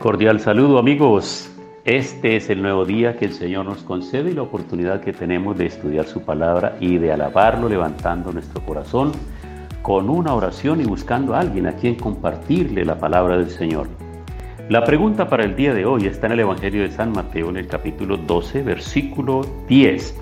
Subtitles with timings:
[0.00, 1.50] Cordial saludo amigos.
[1.84, 5.58] Este es el nuevo día que el Señor nos concede y la oportunidad que tenemos
[5.58, 9.12] de estudiar su palabra y de alabarlo levantando nuestro corazón
[9.82, 13.88] con una oración y buscando a alguien a quien compartirle la palabra del Señor.
[14.70, 17.58] La pregunta para el día de hoy está en el Evangelio de San Mateo en
[17.58, 20.16] el capítulo 12, versículo 10.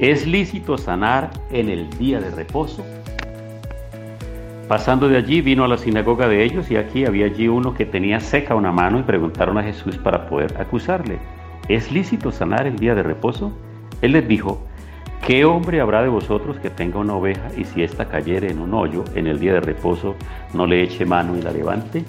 [0.00, 2.84] ¿Es lícito sanar en el día de reposo?
[4.68, 7.86] Pasando de allí vino a la sinagoga de ellos y aquí había allí uno que
[7.86, 11.18] tenía seca una mano y preguntaron a Jesús para poder acusarle,
[11.68, 13.52] ¿es lícito sanar el día de reposo?
[14.02, 14.58] Él les dijo,
[15.24, 18.74] ¿qué hombre habrá de vosotros que tenga una oveja y si ésta cayere en un
[18.74, 20.16] hoyo en el día de reposo
[20.52, 22.04] no le eche mano y la levante?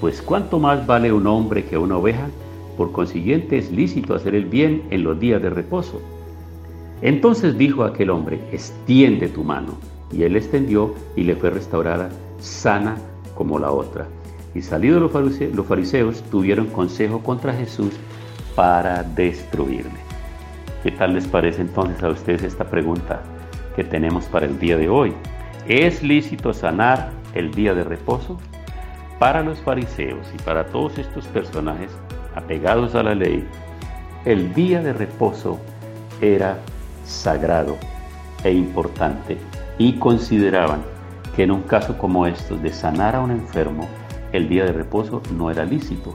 [0.00, 2.26] Pues cuánto más vale un hombre que una oveja,
[2.76, 6.02] por consiguiente es lícito hacer el bien en los días de reposo.
[7.00, 9.78] Entonces dijo aquel hombre, extiende tu mano.
[10.12, 12.96] Y él extendió y le fue restaurada sana
[13.34, 14.06] como la otra.
[14.54, 17.92] Y salidos los fariseos, los fariseos tuvieron consejo contra Jesús
[18.54, 20.00] para destruirle.
[20.82, 23.22] ¿Qué tal les parece entonces a ustedes esta pregunta
[23.76, 25.12] que tenemos para el día de hoy?
[25.68, 28.38] ¿Es lícito sanar el día de reposo?
[29.18, 31.90] Para los fariseos y para todos estos personajes
[32.34, 33.46] apegados a la ley,
[34.24, 35.58] el día de reposo
[36.20, 36.58] era
[37.04, 37.76] sagrado
[38.42, 39.36] e importante
[39.78, 40.82] y consideraban
[41.34, 43.88] que en un caso como estos de sanar a un enfermo,
[44.32, 46.14] el día de reposo no era lícito.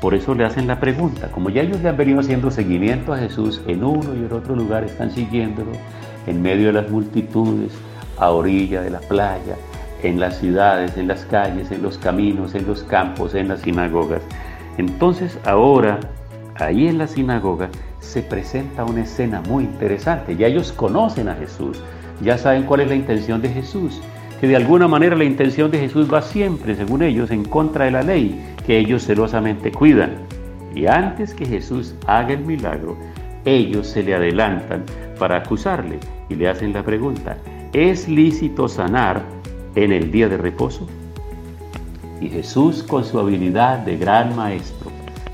[0.00, 3.18] Por eso le hacen la pregunta, como ya ellos le han venido haciendo seguimiento a
[3.18, 5.72] Jesús en uno y en otro lugar, están siguiéndolo
[6.26, 7.72] en medio de las multitudes,
[8.18, 9.56] a orilla de la playa,
[10.02, 14.22] en las ciudades, en las calles, en los caminos, en los campos, en las sinagogas.
[14.78, 15.98] Entonces ahora,
[16.56, 17.68] ahí en la sinagoga,
[18.00, 20.36] se presenta una escena muy interesante.
[20.36, 21.82] Ya ellos conocen a Jesús,
[22.20, 24.00] ya saben cuál es la intención de Jesús,
[24.40, 27.90] que de alguna manera la intención de Jesús va siempre, según ellos, en contra de
[27.90, 30.16] la ley, que ellos celosamente cuidan.
[30.74, 32.96] Y antes que Jesús haga el milagro,
[33.44, 34.84] ellos se le adelantan
[35.18, 37.38] para acusarle y le hacen la pregunta,
[37.72, 39.22] ¿es lícito sanar
[39.74, 40.86] en el día de reposo?
[42.20, 44.90] Y Jesús, con su habilidad de gran maestro,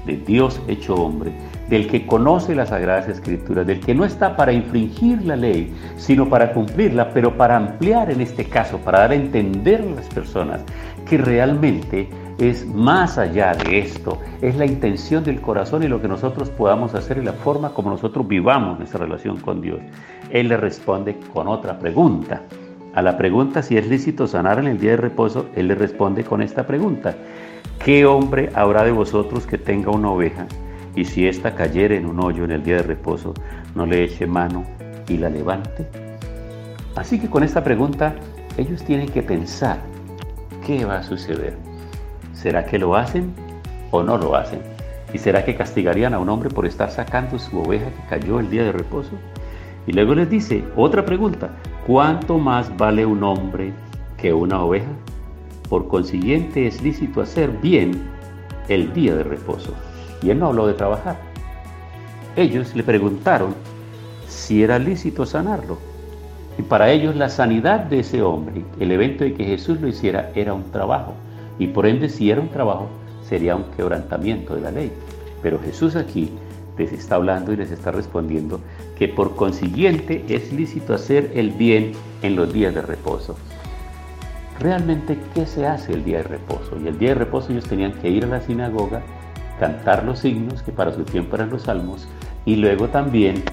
[0.06, 1.32] de Dios hecho hombre,
[1.72, 6.28] del que conoce las sagradas escrituras, del que no está para infringir la ley, sino
[6.28, 10.60] para cumplirla, pero para ampliar en este caso, para dar a entender a las personas
[11.08, 16.08] que realmente es más allá de esto, es la intención del corazón y lo que
[16.08, 19.80] nosotros podamos hacer y la forma como nosotros vivamos nuestra relación con Dios.
[20.30, 22.42] Él le responde con otra pregunta.
[22.92, 26.22] A la pregunta si es lícito sanar en el día de reposo, él le responde
[26.22, 27.14] con esta pregunta.
[27.82, 30.46] ¿Qué hombre habrá de vosotros que tenga una oveja
[30.94, 33.34] y si ésta cayere en un hoyo en el día de reposo,
[33.74, 34.64] no le eche mano
[35.08, 35.86] y la levante?
[36.96, 38.14] Así que con esta pregunta
[38.56, 39.78] ellos tienen que pensar
[40.66, 41.56] qué va a suceder.
[42.34, 43.32] ¿Será que lo hacen
[43.90, 44.60] o no lo hacen?
[45.12, 48.50] ¿Y será que castigarían a un hombre por estar sacando su oveja que cayó el
[48.50, 49.12] día de reposo?
[49.86, 51.50] Y luego les dice otra pregunta,
[51.86, 53.72] ¿cuánto más vale un hombre
[54.16, 54.90] que una oveja?
[55.68, 58.02] Por consiguiente es lícito hacer bien
[58.68, 59.74] el día de reposo.
[60.22, 61.16] Y él no habló de trabajar.
[62.36, 63.54] Ellos le preguntaron
[64.28, 65.78] si era lícito sanarlo.
[66.58, 70.30] Y para ellos la sanidad de ese hombre, el evento de que Jesús lo hiciera,
[70.34, 71.14] era un trabajo.
[71.58, 72.88] Y por ende, si era un trabajo,
[73.28, 74.92] sería un quebrantamiento de la ley.
[75.42, 76.30] Pero Jesús aquí
[76.78, 78.60] les está hablando y les está respondiendo
[78.98, 81.92] que por consiguiente es lícito hacer el bien
[82.22, 83.36] en los días de reposo.
[84.58, 86.78] Realmente, ¿qué se hace el día de reposo?
[86.82, 89.02] Y el día de reposo ellos tenían que ir a la sinagoga
[89.62, 92.08] cantar los signos, que para su tiempo eran los salmos,
[92.44, 93.44] y luego también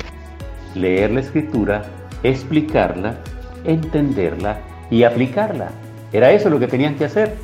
[0.74, 1.84] leer la escritura,
[2.24, 3.18] explicarla,
[3.64, 4.58] entenderla
[4.90, 5.70] y aplicarla.
[6.12, 7.36] Era eso lo que tenían que hacer.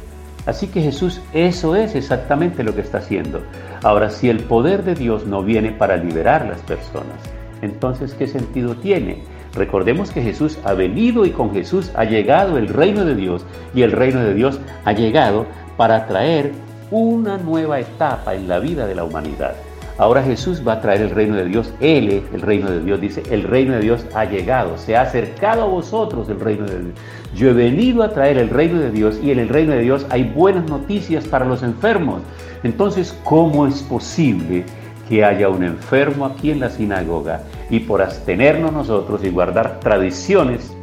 [0.48, 3.44] Así que Jesús, eso es exactamente lo que está haciendo.
[3.84, 7.22] Ahora, si el poder de Dios no viene para liberar las personas,
[7.62, 9.20] entonces, ¿qué sentido tiene?
[9.54, 13.46] Recordemos que Jesús ha venido y con Jesús ha llegado el reino de Dios
[13.76, 15.46] y el reino de Dios ha llegado
[15.78, 16.52] para traer
[16.92, 19.56] una nueva etapa en la vida de la humanidad.
[19.98, 21.74] Ahora Jesús va a traer el reino de Dios.
[21.80, 23.00] Él el reino de Dios.
[23.00, 24.78] Dice, el reino de Dios ha llegado.
[24.78, 26.94] Se ha acercado a vosotros el reino de Dios.
[27.34, 30.06] Yo he venido a traer el reino de Dios y en el reino de Dios
[30.10, 32.22] hay buenas noticias para los enfermos.
[32.64, 34.66] Entonces, ¿cómo es posible
[35.08, 40.76] que haya un enfermo aquí en la sinagoga y por abstenernos nosotros y guardar tradiciones,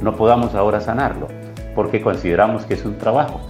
[0.00, 1.28] no podamos ahora sanarlo?
[1.76, 3.40] Porque consideramos que es un trabajo.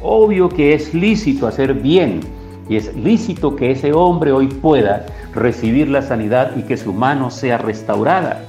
[0.00, 2.20] Obvio que es lícito hacer bien
[2.68, 7.30] y es lícito que ese hombre hoy pueda recibir la sanidad y que su mano
[7.30, 8.42] sea restaurada.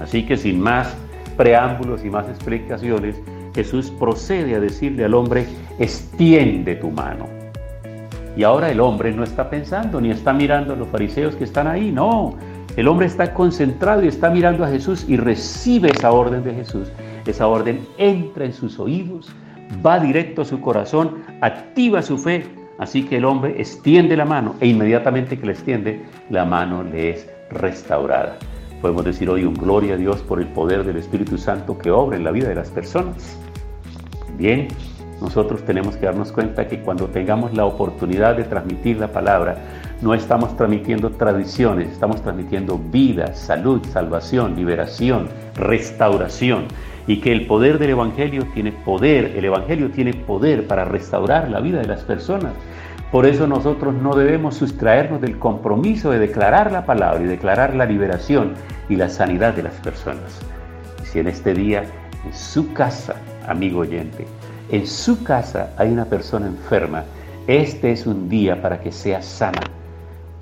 [0.00, 0.94] Así que sin más
[1.36, 3.16] preámbulos y más explicaciones,
[3.54, 5.46] Jesús procede a decirle al hombre,
[5.78, 7.26] extiende tu mano.
[8.36, 11.66] Y ahora el hombre no está pensando ni está mirando a los fariseos que están
[11.66, 12.34] ahí, no.
[12.76, 16.88] El hombre está concentrado y está mirando a Jesús y recibe esa orden de Jesús.
[17.26, 19.30] Esa orden entra en sus oídos,
[19.84, 22.44] va directo a su corazón, activa su fe
[22.82, 27.10] Así que el hombre extiende la mano e inmediatamente que la extiende, la mano le
[27.10, 28.36] es restaurada.
[28.80, 32.16] Podemos decir hoy un gloria a Dios por el poder del Espíritu Santo que obra
[32.16, 33.38] en la vida de las personas.
[34.36, 34.66] Bien,
[35.20, 39.58] nosotros tenemos que darnos cuenta que cuando tengamos la oportunidad de transmitir la palabra,
[40.00, 46.64] no estamos transmitiendo tradiciones, estamos transmitiendo vida, salud, salvación, liberación, restauración
[47.06, 51.60] y que el poder del Evangelio tiene poder, el Evangelio tiene poder para restaurar la
[51.60, 52.52] vida de las personas.
[53.10, 57.84] Por eso nosotros no debemos sustraernos del compromiso de declarar la palabra y declarar la
[57.84, 58.52] liberación
[58.88, 60.40] y la sanidad de las personas.
[61.04, 61.84] Si en este día,
[62.24, 63.16] en su casa,
[63.46, 64.26] amigo oyente,
[64.70, 67.04] en su casa hay una persona enferma,
[67.46, 69.60] este es un día para que sea sana.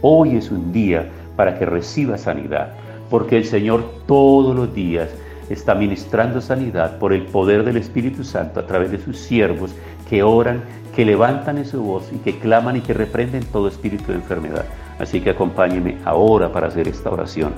[0.03, 2.75] Hoy es un día para que reciba sanidad,
[3.09, 5.09] porque el Señor todos los días
[5.51, 9.75] está ministrando sanidad por el poder del Espíritu Santo a través de sus siervos
[10.09, 10.63] que oran,
[10.95, 14.65] que levantan en su voz y que claman y que reprenden todo espíritu de enfermedad.
[14.99, 17.53] Así que acompáñeme ahora para hacer esta oración.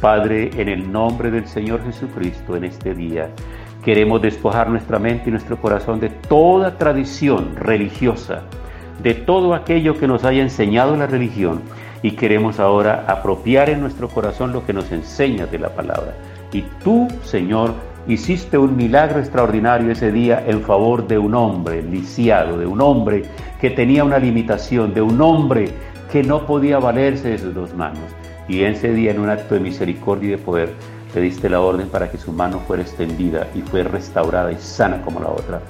[0.00, 3.30] Padre, en el nombre del Señor Jesucristo, en este día,
[3.84, 8.42] queremos despojar nuestra mente y nuestro corazón de toda tradición religiosa,
[9.02, 11.62] de todo aquello que nos haya enseñado la religión
[12.02, 16.14] y queremos ahora apropiar en nuestro corazón lo que nos enseña de la palabra.
[16.52, 17.74] Y tú, Señor,
[18.06, 23.24] hiciste un milagro extraordinario ese día en favor de un hombre lisiado, de un hombre
[23.60, 25.68] que tenía una limitación, de un hombre
[26.10, 28.04] que no podía valerse de sus dos manos.
[28.48, 30.72] Y ese día, en un acto de misericordia y de poder,
[31.14, 35.02] le diste la orden para que su mano fuera extendida y fue restaurada y sana
[35.02, 35.60] como la otra.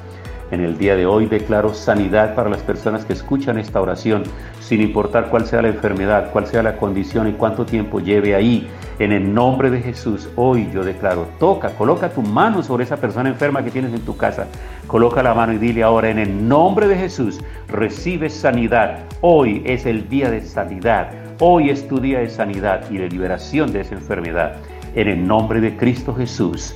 [0.51, 4.23] En el día de hoy declaro sanidad para las personas que escuchan esta oración,
[4.61, 8.69] sin importar cuál sea la enfermedad, cuál sea la condición y cuánto tiempo lleve ahí.
[9.01, 13.29] En el nombre de Jesús, hoy yo declaro, toca, coloca tu mano sobre esa persona
[13.29, 14.47] enferma que tienes en tu casa.
[14.87, 19.01] Coloca la mano y dile ahora, en el nombre de Jesús, recibe sanidad.
[19.21, 21.11] Hoy es el día de sanidad.
[21.41, 24.57] Hoy es tu día de sanidad y de liberación de esa enfermedad.
[24.95, 26.75] En el nombre de Cristo Jesús.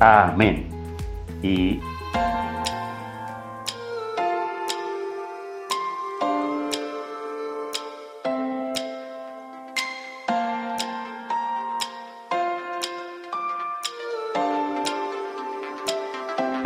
[0.00, 0.66] Amén.
[1.42, 1.80] Y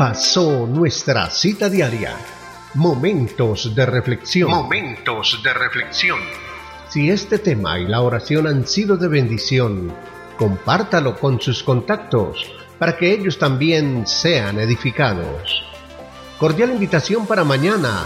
[0.07, 2.15] pasó nuestra cita diaria.
[2.75, 4.51] Momentos de reflexión.
[4.51, 6.19] Momentos de reflexión.
[6.91, 9.95] Si este tema y la oración han sido de bendición,
[10.37, 15.65] compártalo con sus contactos para que ellos también sean edificados.
[16.39, 18.03] Cordial invitación para mañana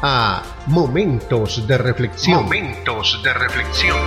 [0.00, 2.44] a Momentos de reflexión.
[2.44, 3.98] Momentos de reflexión.